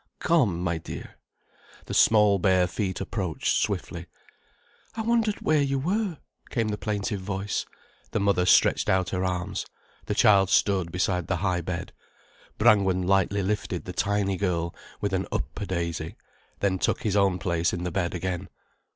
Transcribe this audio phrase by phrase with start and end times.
[0.17, 1.19] "Come, my dear."
[1.85, 4.07] The small bare feet approached swiftly.
[4.95, 6.17] "I wondered where you were,"
[6.49, 7.67] came the plaintive voice.
[8.09, 9.67] The mother stretched out her arms.
[10.07, 11.93] The child stood beside the high bed.
[12.57, 16.15] Brangwen lightly lifted the tiny girl, with an "up a daisy",
[16.61, 18.49] then took his own place in the bed again.